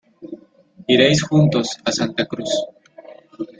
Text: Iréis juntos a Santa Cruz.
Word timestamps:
Iréis 0.93 1.19
juntos 1.27 1.67
a 1.87 1.89
Santa 1.99 2.23
Cruz. 2.31 2.51